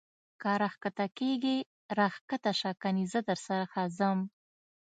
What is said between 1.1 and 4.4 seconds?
کېږې را کښته سه کنې زه در څخه ځم.